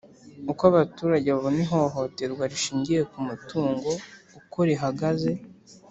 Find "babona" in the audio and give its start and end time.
1.35-1.59